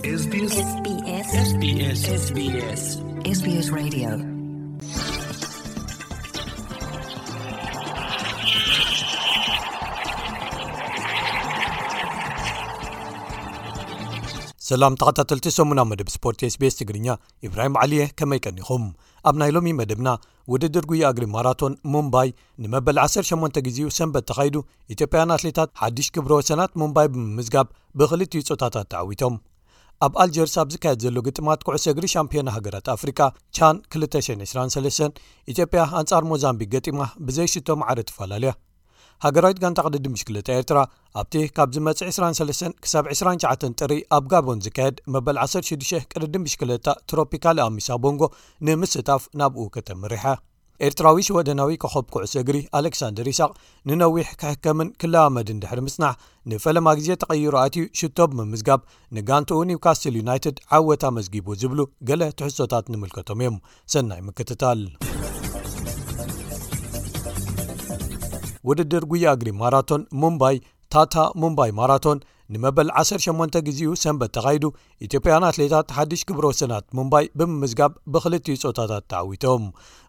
[0.00, 0.06] ሰላም
[15.00, 18.84] ተኸታተልቲ ሰሙና መደብ ስፖርት ስbስ ትግርኛ ኢብራሂም ዓሊየ ከመይቀኒኹም
[19.28, 20.08] ኣብ ናይ ሎሚ መደብና
[20.52, 22.28] ውድድር ጉይ ኣግሪ ማራቶን ሙምባይ
[22.64, 24.56] ንመበል 108 ግዜኡ ሰንበት ተኻይዱ
[24.96, 27.68] ኢትዮጵያን ኣትሌታት ሓድሽ ክብሮ ሰናት ሙምባይ ብምምዝጋብ
[28.00, 29.34] ብኽልትዩ ፆታታት ተዓዊቶም
[30.04, 33.20] ኣብ ኣልጀር ሳብ ዝካየድ ዘሎ ግጥማት ኩዕሰ ግሪ ሻምፒዮና ሃገራት ኣፍሪካ
[33.56, 35.18] ቻን 223
[35.52, 38.52] ኢትዮጵያ ኣንጻር ሞዛምቢክ ገጢማ ብዘይሽቶምዓር ትፈላለያ
[39.24, 40.78] ሃገራዊት ጋንጣ ቅድድምሽ ክለጣ ኤርትራ
[41.22, 47.58] ኣብቲ ካብ ዝመፅእ 23 ክሳብ 29 ጥሪ ኣብ ጋቦን ዝካየድ መበል 16 ቅርድምሽ 2ለጣ ትሮፒካል
[47.70, 48.22] ኣሚሳ ቦንጎ
[48.68, 50.24] ንምስታፍ ናብኡ ከተምሪሐ
[50.86, 53.48] ኤርትራዊ ሽወደናዊ ከኸብ ኩዕሶ እግሪ ኣሌክሳንደር ይስቅ
[53.88, 56.14] ንነዊሕ ክሕከምን ክላመድን ድሕሪ ምጽናሕ
[56.50, 58.80] ንፈለማ ግዜ ተቐይሩ ኣትዩ ሽቶብ ምምዝጋብ
[59.16, 63.58] ንጋንቲኡ ኒውካስትል ዩናይትድ ዓወታ መዝጊቡ ዝብሉ ገሌ ትሕሶታት ንምልከቶም እዮም
[63.94, 64.82] ሰናይ ምክትታል
[68.68, 70.56] ውድድር ጉያ እግሪ ማራቶን ሙምባይ
[70.94, 72.18] ታታ ሙምባይ ማራቶን
[72.54, 74.64] ንመበል 18 ግዜኡ ሰንበት ተኻይዱ
[75.06, 79.64] ኢትዮጵያን ኣትሌታት ሓድሽ ክብሮ ወሰናት ሙምባይ ብምምዝጋብ ብክልዩ ፆታታት ተዓዊቶም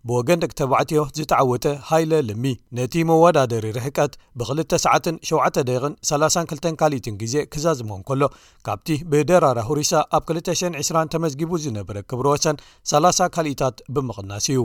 [0.10, 2.44] ብወገን ደቂ ተባዕትዮ ዝተዓወተ ሃይለ ልሚ
[2.78, 6.82] ነቲ መወዳደሪ ርሕቀት ብ2ሰዓ7ደ32ካ
[7.22, 8.22] ግዜ ክዛዝሞም ከሎ
[8.68, 12.56] ካብቲ ብደራራ ሁሪሳ ኣብ 22 ተመዝጊቡ ዝነበረ ክብሮወሰን
[12.96, 14.60] 30 ካሊእታት ብምቕናስ እዩ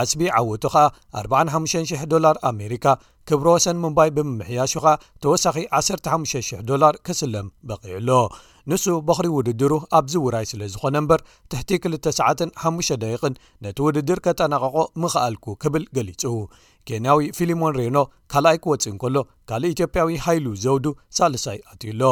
[0.00, 0.84] ዓስቢ ዓወቱ ከዓ
[1.24, 2.84] 45000 ላር ኣሜሪካ
[3.28, 4.86] ክብሮ ወሰን ሙምባይ ብምምሕያሹ ኸኣ
[5.22, 8.10] ተወሳኺ 150ርብ ስለም በቂዕሎ
[8.70, 11.20] ንሱ በኽሪ ውድድሩ ኣብዚ ውራይ ስለ ዝኾነ እምበር
[11.52, 16.22] ትሕቲ 295 ደቂቕን ነቲ ውድድር ከጠናቐቆ ምኽኣልኩ ክብል ገሊጹ
[16.88, 17.98] ኬንያዊ ፊሊሞን ሬኖ
[18.34, 19.16] ካልኣይ ክወፂ ን ከሎ
[19.50, 20.86] ካልእ ኢትዮጵያዊ ሃይሉ ዘውዱ
[21.18, 22.02] ሳልሳይ ኣትዩሎ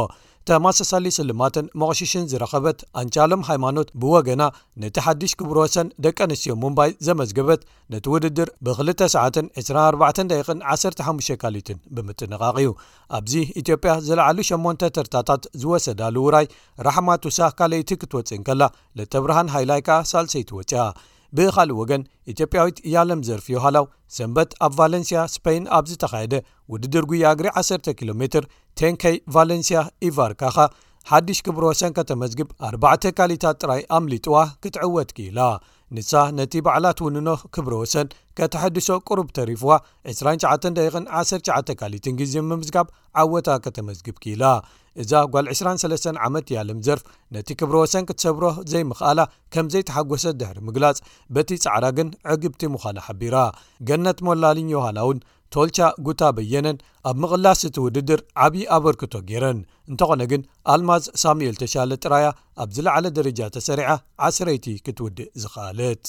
[0.48, 4.42] ተማሰሳሊ ስልማትን መቕሽሽን ዝረኸበት ኣንቻሎም ሃይማኖት ብወገና
[4.82, 7.60] ነቲ ሓዲሽ ክብሮሰን ደቂ ኣንስትዮ ሙምባይ ዘመዝገበት
[7.94, 9.14] ነቲ ውድድር ብ2ሰ
[9.64, 12.70] 2415 ካሊትን ብምትንቓቂዩ
[13.18, 16.48] ኣብዚ ኢትዮጵያ ዝለዓሉ 8 ተርታታት ዝወሰዳሉውራይ
[16.88, 18.62] ራሕማቱሳ ካልይቲ ክትወፅእን ከላ
[19.00, 20.74] ለተብርሃን ሃይላይካ ሳልሰይቲወፅኣ
[21.36, 22.02] ብኻልእ ወገን
[22.32, 26.34] ኢትዮጵያዊት እያለም ዘርፍዮ ሃላው ሰንበት ኣብ ቫለንስያ ስፖይን ኣብዝተኻየደ
[26.72, 28.44] ውድድር ጉያግሪ 1ሰርተ ኪሎ ሜትር
[28.80, 30.56] ቴንከይ ቫሌንስያ ኢቫርካኻ
[31.10, 35.38] ሓዲሽ ክብሮ ሰንከ ተመዝግብ 4ርባተ ካሊታት ጥራይ ኣምሊ ጥዋ ክትዕወት ክኢላ
[35.96, 39.70] ንሳ ነቲ በዕላትእውንኖ ክብሮ ወሰን ከተሐድሶ ቅሩብ ተሪፍዋ
[40.14, 42.88] 29 ደ 19 ካሊትንጊዜን ምምዝጋብ
[43.22, 44.44] ዓወታ ከተመዝግብ ኪኢላ
[45.02, 47.02] እዛ ጓል 23 ዓመት ያ ለም ዘርፍ
[47.34, 49.20] ነቲ ክብሮ ወሰን ክትሰብሮ ዘይምኽኣላ
[49.54, 50.98] ከም ዘይተሓጐሰት ድሕሪ ምግላጽ
[51.36, 53.36] በቲ ጻዕራ ግን ዕግብቲ ምዃና ሓቢራ
[53.90, 55.20] ገነት መላልን ዮሃና እውን
[55.54, 56.78] ቶልቻ ጉታ በየነን
[57.08, 59.58] ኣብ ምቕላስ እቲውድድር ዓብዪ ኣበርክቶ ጌይረን
[59.90, 60.42] እንተኾነ ግን
[60.72, 62.26] ኣልማዝ ሳሙኤል ተሻለ ጥራያ
[62.62, 63.90] ኣብ ዝለዕለ ደረጃ ተሰሪዓ
[64.26, 66.04] ዓ0ረይቲ ክትውድእ ዝኽኣለት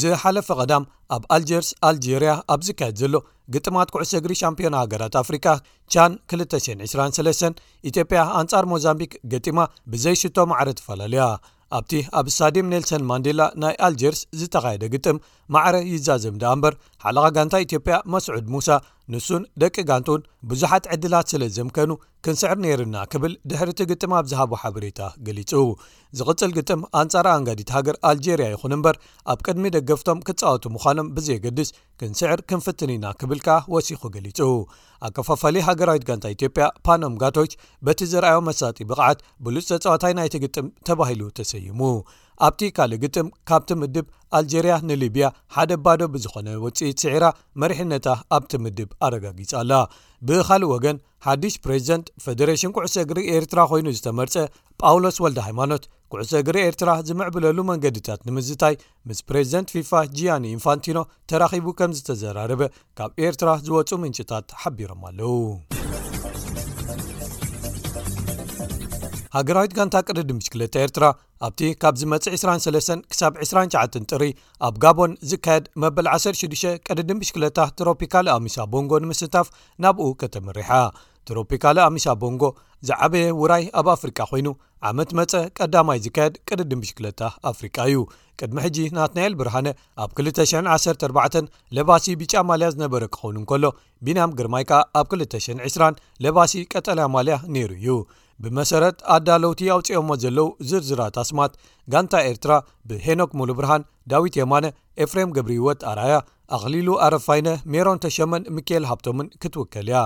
[0.00, 0.84] ዝሓለፈ ቐዳም
[1.14, 3.12] ኣብ ኣልጀርስ ኣልጀርያ ኣብ ዝካየድ ዘሎ
[3.54, 5.46] ግጥማት ኩዕሰ እግሪ ሻምፒዮና ሃገራት ኣፍሪካ
[5.94, 9.58] ቻን 2203 ኢትዮጵያ ኣንጻር ሞዛምቢክ ገጢማ
[9.92, 11.26] ብዘይሽቶ ማዕሪ ተፈላለያ
[11.78, 15.16] ኣብቲ ኣብ ሳዴም ነልሰን ማንዴላ ናይ ኣልጀርስ ዝተኻየደ ግጥም
[15.54, 16.74] ማዕረ ይዛዘም ድ እምበር
[17.04, 18.68] ሓለኻ ጋንታ ኢትዮጵያ መስዑድ ሙሳ
[19.12, 21.90] ንሱን ደቂ ጋንቱን ብዙሓት ዕድላት ስለ ዘምከኑ
[22.24, 25.52] ክንስዕር ነይርና ክብል ድሕሪእቲ ግጥም ኣብ ዝሃቦ ሓበሬታ ገሊጹ
[26.18, 28.96] ዝቕፅል ግጥም ኣንጻሪ ኣንጋዲት ሃገር ኣልጀርያ ይኹን እምበር
[29.34, 31.70] ኣብ ቅድሚ ደገፍቶም ክትፃወቱ ምዃኖም ብዘየገድስ
[32.02, 34.40] ክንስዕር ክንፍትን ኢና ክብልካ ወሲኹ ገሊጹ
[35.08, 37.54] ኣብከፋፋለዩ ሃገራዊት ጋንታ ኢትዮጵያ ፓኖም ጋቶች
[37.88, 41.80] በቲ ዝረኣዮም መሳጢ ብቕዓት ብሉፅ ተፀወታይ ናይቲ ግጥም ተባሂሉ ተሰይሙ
[42.46, 44.06] ኣብቲ ካልእ ግጥም ካብቲ ምድብ
[44.38, 47.24] ኣልጀርያ ንሊብያ ሓደ ባዶ ብዝኾነ ውፅኢት ስዒራ
[47.62, 48.06] መሪሕነታ
[48.36, 49.72] ኣብቲ ምድብ ኣረጋጊፅኣላ
[50.28, 50.96] ብኻልእ ወገን
[51.26, 54.34] ሓድሽ ፕሬዚደንት ፈደሬሽን ቅዕሶ እግሪ ኤርትራ ኮይኑ ዝተመርፀ
[54.82, 55.84] ጳውሎስ ወልደ ሃይማኖት
[56.14, 58.76] ኩዕሶ እግሪ ኤርትራ ዝምዕብለሉ መንገድታት ንምዝታይ
[59.10, 60.98] ምስ ፕሬዚደንት ፊፋ ጂያን ኢንፋንቲኖ
[61.32, 62.62] ተራኺቡ ከም ዝተዘራረበ
[63.00, 65.34] ካብ ኤርትራ ዝወፁ ምንጭታት ሓቢሮም ኣለው
[69.36, 71.04] ሃገራዊት ጋንታ ቅድድብሽክለታ ኤርትራ
[71.46, 74.24] ኣብቲ ካብ ዝ መፅእ 23 ክሳብ 29 ጥሪ
[74.66, 79.48] ኣብ ጋቦን ዝካየድ መበል 16 ቅድድምብሽክለታ ትሮፒካል ኣሚሳ ቦንጎ ንምስታፍ
[79.84, 80.70] ናብኡ ከተመሪሓ
[81.28, 82.42] ትሮፒካል ኣሚሳ ቦንጎ
[82.88, 84.48] ዝዓበየ ውራይ ኣብ ኣፍሪቃ ኮይኑ
[84.90, 87.20] ዓመት መፀ ቀዳማይ ዝካየድ ቅድድብሽክለታ
[87.50, 87.98] ኣፍሪቃ እዩ
[88.40, 89.68] ቅድሚ ሕጂ ናትናኤል ብርሃነ
[90.04, 93.64] ኣብ 214 ለባሲ ቢጫ ማልያ ዝነበረ ክኸውን እንከሎ
[94.06, 97.88] ቢናም ግርማይ ከኣ ኣብ 220 ለባሲ ቀጠላ ኣማልያ ነይሩ እዩ
[98.42, 101.52] ብመሰረት ኣዳለውቲ ኣውፂኦሞ ዘለው ዝርዝራ ትስማት
[101.92, 102.52] ጋንታ ኤርትራ
[102.90, 103.82] ብሄኖክ ሙሉ ብርሃን
[104.12, 104.64] ዳዊት የማነ
[105.04, 106.14] ኤፍርም ገብሪወት ኣራያ
[106.56, 109.98] ኣኽሊሉ ኣረፋይነ ሜሮን ተሸመን ሚኬኤል ሃብቶምን ክትውከል ያ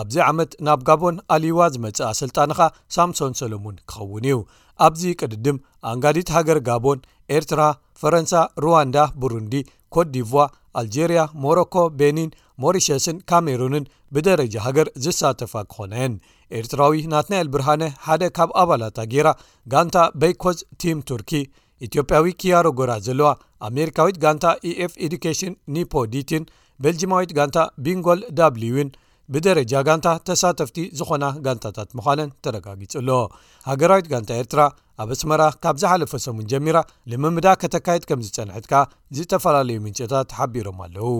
[0.00, 2.58] ኣብዚ ዓመት ናብ ጋቦን ኣሊዋ ዝመጽአ ስልጣንኻ
[2.96, 4.38] ሳምሶን ሰሎሙን ክኸውን እዩ
[4.86, 5.56] ኣብዚ ቅድድም
[5.92, 7.00] ኣንጋዲት ሃገር ጋቦን
[7.36, 7.62] ኤርትራ
[8.02, 8.34] ፈረንሳ
[8.64, 9.54] ሩዋንዳ ቡሩንዲ
[9.94, 10.20] ኮት ዲ
[10.80, 12.28] ኣልጀርያ ሞሮኮ ቤኒን
[12.62, 13.84] ሞሪሸስን ካሜሩንን
[14.14, 16.14] ብደረጃ ሃገር ዝሳተፋ ክኾነን
[16.58, 19.28] ኤርትራዊ ናት ና ኤል ብርሃነ ሓደ ካብ ኣባላታጌይራ
[19.72, 21.32] ጋንታ በይኮዝ ቲም ቱርኪ
[21.86, 23.28] ኢትዮጵያዊ ክያሮጎራ ዘለዋ
[23.68, 26.44] ኣሜሪካዊት ጋንታ ኤኤf ኤዲኬሽን ኒፖዲትን
[26.84, 28.20] በልጂማዊት ጋንታ ቢንጎል
[28.74, 28.90] ዩን
[29.34, 33.10] ብደረጃ ጋንታ ተሳተፍቲ ዝኾና ጋንታታት ምዃነን ተረጋጊፅሎ
[33.68, 34.62] ሃገራዊት ጋንታ ኤርትራ
[35.02, 36.80] ኣብ ኣስመራ ካብ ዝሓለፈ ሰሙን ጀሚራ
[37.12, 38.74] ንምምዳ ከተካየድ ከም ዝፀንሕትካ
[39.18, 41.10] ዝተፈላለዩ ምንጨታት ሓቢሮም ኣለው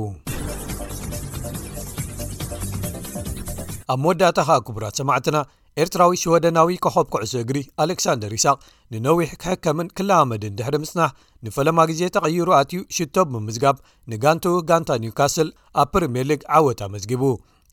[3.92, 5.37] ኣብ መወዳእታ ከዓ ክቡራት ሰማዕትና
[5.82, 8.56] ኤርትራዊ ሽወደናዊ ከኸብ ኩዕሶ እግሪ ኣሌክሳንደር ይስቅ
[8.92, 11.10] ንነዊሕ ክሕከምን ክላመድን ድሕሪ ምስናሕ
[11.46, 13.76] ንፈለማ ግዜ ተቐይሩ ኣትዩ ሽቶም ብምዝጋብ
[14.12, 15.48] ንጋንቲ ጋንታ ኒውካስል
[15.82, 17.22] ኣብ ፕሪምየር ሊግ ዓወት ኣመዝጊቡ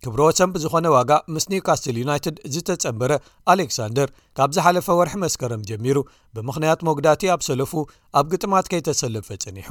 [0.05, 3.13] ክብሮ ሰምፒ ዝኾነ ዋጋ ምስ ኒውካስትል ዩናይትድ ዝተፀንበረ
[3.53, 5.97] ኣሌክሳንደር ካብ ዝሓለፈ ወርሒ መስከረም ጀሚሩ
[6.35, 7.71] ብምኽንያት ሞጉዳቲ ኣብ ሰለፉ
[8.19, 9.69] ኣብ ግጥማት ከይተሰለፈ ፅኒሑ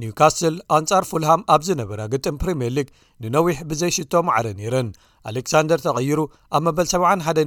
[0.00, 2.88] ኒውካስል ኣንጻር ፉልሃም ኣብ ዝነበራ ግጥም ፕሪምር ሊግ
[3.24, 4.88] ንነዊሕ ብዘይሽቶም ኣዕረ ነይረን
[5.28, 6.18] ኣሌክሳንደር ተቐይሩ
[6.56, 7.38] ኣብ መበል71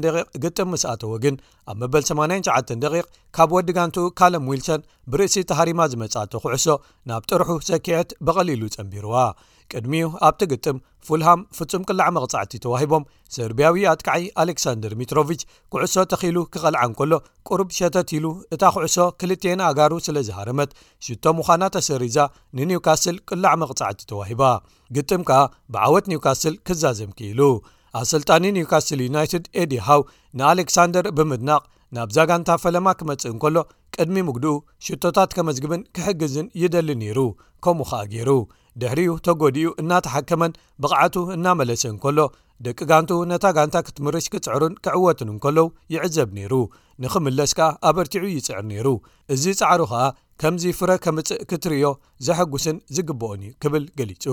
[0.44, 1.36] ግጥም ምስኣተዎ ግን
[1.72, 4.81] ኣብ መበል 89 ካብ ወዲጋንቱ ካለም ዊልሰን
[5.14, 6.68] ብርእሲ ተሃሪማ ዝመጻእተ ኩዕሶ
[7.12, 9.16] ናብ ጥርሑ ሰኪዐት ብቐሊሉ ጸንቢርዋ
[9.72, 10.78] ቅድሚኡ ኣብቲ ግጥም
[11.08, 13.04] ፉልሃም ፍጹም ቅላዕ መቕጻዕቲ ተዋሂቦም
[13.36, 15.42] ሰርብያዊ ኣጥቃዓ ኣሌክሳንደር ሚትሮቭች
[15.74, 17.12] ኩዕሶ ተኺሉ ክቐልዓን ከሎ
[17.50, 20.74] ቅርብ ሸተትኢሉ እታ ኩዕሶ ክልትየን ኣጋሩ ስለ ዝሃረመት
[21.08, 22.18] ሽቶ ምዃና ተሰሪዛ
[22.60, 24.42] ንኒውካስል ቅላዕ መቕጻዕቲ ተዋሂባ
[24.95, 25.41] ግጥም ከኣ
[25.74, 27.41] ብዓወት ኒውካስል ክዛዘም ኪኢሉ
[28.00, 30.01] ኣሰልጣኒ ኒውካስል ዩናይትድ ኤዲሃው
[30.39, 31.63] ንኣሌክሳንደር ብምድናቕ
[31.97, 33.56] ናብዛ ጋንታ ፈለማ ክመጽእ እንከሎ
[33.95, 34.51] ቅድሚ ምግድኡ
[34.88, 37.19] ሽቶታት ከመዝግብን ክሕግዝን ይደሊ ነይሩ
[37.65, 38.31] ከምኡ ኸኣ ገይሩ
[38.81, 40.51] ድሕሪኡ ተጎዲኡ እናተሓከመን
[40.83, 42.19] ብቕዓቱ እናመለሰ እንከሎ
[42.65, 46.53] ደቂ ጋንቱ ነታ ጋንታ ክትምርሽ ክጽዕሩን ክዕወትን እንከለው ይዕዘብ ነይሩ
[47.03, 48.88] ንኽምለስ ከኣ ኣብ እርትዑ ይጽዕር ነይሩ
[49.35, 50.01] እዚ ፃዕሩ ኸኣ
[50.41, 51.86] ከምዚ ፍረ ከምፅእ ክትርዮ
[52.25, 54.25] ዘሐጉስን ዝግበኦን ክብል ገሊጹ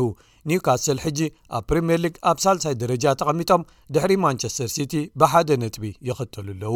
[0.49, 1.19] ኒውካስል ሕጂ
[1.58, 3.62] ኣብ ፕሪምየር ሊግ ኣብ ሳልሳይ ደረጃ ተቐሚጦም
[3.97, 6.75] ድሕሪ ማንቸስተር ሲቲ ብሓደ ነጥቢ ይኽተሉ ኣለዉ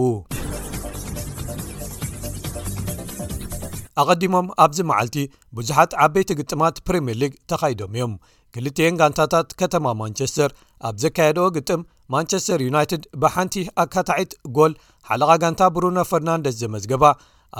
[4.02, 5.16] ኣቐዲሞም ኣብዚ መዓልቲ
[5.58, 8.12] ብዙሓት ዓበይቲ ግጥማት ፕሪምየር ሊግ ተኻይዶም እዮም
[8.54, 10.50] ክልተን ጋንታታት ከተማ ማንቸስተር
[10.88, 11.82] ኣብ ዘካየድኦ ግጥም
[12.14, 14.74] ማንቸስተር ዩናይትድ ብሓንቲ ኣካታዒት ጎል
[15.10, 17.04] ሓልቓ ጋንታ ብሩኖ ፈርናንደስ ዘመዝገባ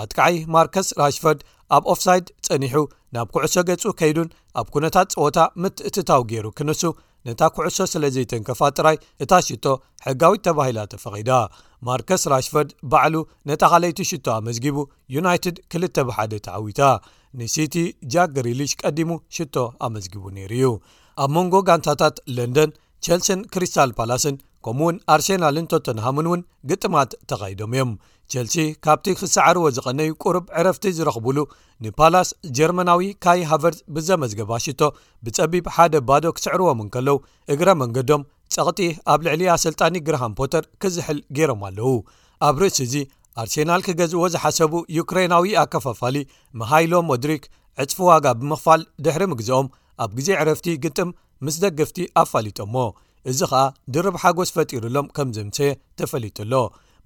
[0.03, 1.39] ኣትከዓይ ማርከስ ራሽፎርድ
[1.75, 2.75] ኣብ ኦፍሳይድ ፀኒሑ
[3.15, 4.29] ናብ ኩዕሶ ገጹ ከይዱን
[4.59, 6.81] ኣብ ኩነታት ፀወታ ምትእትታው ገይሩ ክነሱ
[7.27, 9.65] ነታ ኩዕሶ ስለ ዘይተንከፋ ጥራይ እታ ሽቶ
[10.05, 11.31] ሕጋዊት ተባሂላ ተፈቂዳ
[11.87, 13.15] ማርከስ ራሽፎድ ባዕሉ
[13.49, 14.77] ነታ ካለይቲ ሽቶ ኣመዝጊቡ
[15.15, 16.81] ዩናይትድ ክልተ ብሓደ ተዓዊታ
[17.41, 17.75] ንሲቲ
[18.13, 19.55] ጃክ ገሪልሽ ቀዲሙ ሽቶ
[19.87, 20.69] ኣመዝጊቡ ነይሩ እዩ
[21.23, 22.71] ኣብ መንጎ ጋንታታት ለንደን
[23.05, 27.91] ቸልሲን ክሪስታል ፓላስን ከምኡ እውን ኣርሴናልን ቶተንሃሙን እውን ግጥማት ተኻይዶም እዮም
[28.31, 28.55] ቸልሲ
[28.85, 31.37] ካብቲ ክሰዕርዎ ዝቐነዩ ቁርብ ዕረፍቲ ዝረኽብሉ
[31.85, 34.81] ንፓላስ ጀርመናዊ ካይ ሃቨርት ብዘመዝገባሽቶ
[35.27, 37.17] ብፀቢብ ሓደ ባዶ ክስዕርዎምንከለው
[37.55, 38.23] እግረ መንገዶም
[38.55, 38.79] ጸቕጢ
[39.13, 41.89] ኣብ ልዕሊ ኣሰልጣኒ ግርሃም ፖተር ክዝሕል ገይሮም ኣለዉ
[42.47, 42.95] ኣብ ርእሲ እዚ
[43.41, 46.15] ኣርሴናል ክገዝእዎ ዝሓሰቡ ዩክራይናዊ ኣከፋፋሊ
[46.61, 47.43] መሃይሎ ሞድሪክ
[47.83, 49.67] ዕፅፊ ዋጋ ብምኽፋል ድሕሪ ምግዜኦም
[50.03, 51.09] ኣብ ግዜ ዕረፍቲ ግጥም
[51.45, 52.83] ምስ ደገፍቲ ኣብ ፋሊጦ ሞ
[53.31, 53.61] እዚ ከዓ
[53.95, 55.57] ድርብ ሓጎስ ፈጢሩሎም ከም ዝምሰ
[55.99, 56.53] ተፈሊጡሎ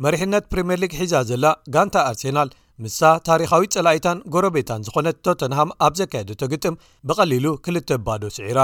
[0.03, 2.49] መሪሕነት ፕሪምየርሊግ ሒዛዘላ ጋንታ ኣርሴናል
[2.83, 6.75] ምሳ ታሪካዊት ፅላኣኢታን ጎረቤታን ዝኾነት ቶተንሃም ኣብ ዘካየደቶ ግጥም
[7.09, 8.61] ብቐሊሉ ክልተ ባዶ ስዒራ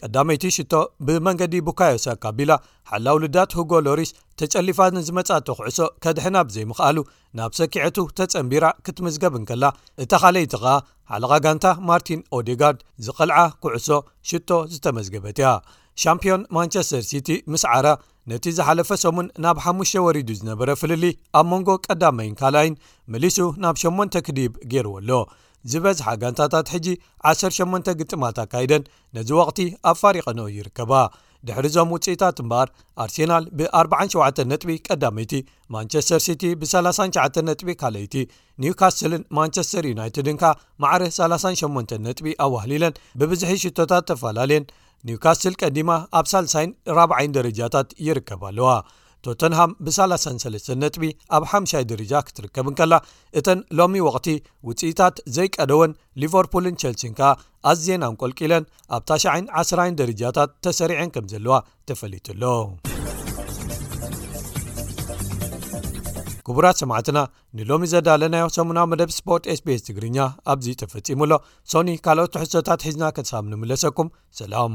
[0.00, 0.72] ቀዳመይቲ ሽቶ
[1.06, 2.52] ብመንገዲ ቡካዮሳ ካቢላ
[2.90, 6.96] ሓላውልዳት ሁጎ ሎሪስ ተጨሊፋትን ዝመጻቶ ኩዕሶ ከድሕና ብዘይምኽኣሉ
[7.38, 9.64] ናብ ሰኪዐቱ ተፀንቢራ ክትምዝገብን ከላ
[10.04, 10.74] እታ ኻለይቲ ኸኣ
[11.12, 13.88] ሓለቓ ጋንታ ማርቲን ኦዴጋርድ ዝቕልዓ ኩዕሶ
[14.32, 15.48] ሽቶ ዝተመዝገበት ያ
[16.04, 17.88] ሻምፒዮን ማንቸስተር ሲቲ ምስ ዓራ
[18.30, 21.04] ነቲ ዝሓለፈ ሰሙን ናብ 5 ወሪዱ ዝነበረ ፍልሊ
[21.38, 22.74] ኣብ መንጎ ቀዳመይን ካልኣይን
[23.12, 25.10] መሊሱ ናብ 8ን ክዲብ ገይርወ ኣሎ
[25.72, 26.86] ዝበዝሓ ጋንታታት ሕጂ
[27.32, 28.82] 18 ግጥማትት ካይደን
[29.16, 29.58] ነዚ ወቕቲ
[29.90, 30.92] ኣብ ፋሪቐኖ ይርከባ
[31.48, 32.68] ድሕሪዞም ውፅኢታት እምበር
[33.04, 35.32] ኣርሴናል ብ 47 ነጥቢ ቀዳመይቲ
[35.76, 38.14] ማንቸስተር ሲቲ ብ39 ነጥቢ ካልኣይቲ
[38.64, 40.44] ኒውካስልን ማንቸስተር ዩናይትድንካ
[40.84, 44.66] ማዕረ 38 ነጥቢ ኣዋህሊለን ብብዝሒ ሽቶታት ተፈላለየን
[45.08, 46.66] ኒውካስትል ቀዲማ ኣብ 30ይ
[46.98, 48.68] 40ይ ደረጃታት ይርከብ ኣለዋ
[49.26, 51.04] ቶተንሃም ብ33 ነጥቢ
[51.36, 52.94] ኣብ 50ይ ደረጃ ክትርከብን ከላ
[53.40, 54.26] እተን ሎሚ ወቅቲ
[54.68, 55.92] ውፅኢታት ዘይቀደወን
[56.22, 57.30] ሊቨርፑልን ቸልሲን ከኣ
[57.70, 61.56] ኣዝየን ኣንቈልቂለን ኣብ ታ10 ደረጃታት ተሰሪዐን ከም ዘለዋ
[61.90, 62.42] ተፈሊቱኣሎ
[66.46, 67.18] ክቡራት ሰማዕትና
[67.58, 70.18] ንሎሚ ዘዳለናዮ ሰሙናዊ መደብ ስፖርት sbስ ትግርኛ
[70.54, 71.32] ኣብዚ ተፈጺሙሎ
[71.74, 74.08] ሶኒ ካልኦት ትሕሶታት ሒዝና ከሳብ ንምለሰኩም
[74.40, 74.74] ሰላም